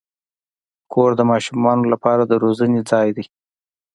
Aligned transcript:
کور 0.93 1.09
د 1.15 1.21
ماشومانو 1.31 1.83
لپاره 1.93 2.23
د 2.25 2.33
روزنې 2.43 2.81
ځای 2.91 3.07
دی. 3.15 3.25